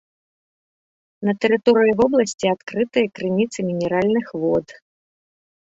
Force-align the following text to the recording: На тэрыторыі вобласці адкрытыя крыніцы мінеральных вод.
На 1.29 1.33
тэрыторыі 1.45 1.95
вобласці 2.01 2.45
адкрытыя 2.55 3.07
крыніцы 3.21 3.59
мінеральных 3.73 4.27
вод. 4.45 4.67